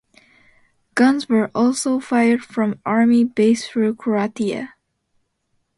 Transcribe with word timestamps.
Guns 0.95 1.29
were 1.29 1.51
also 1.53 1.99
fired 1.99 2.41
from 2.43 2.81
army 2.87 3.23
bases 3.23 3.67
through 3.67 3.93
Croatia. 3.97 4.73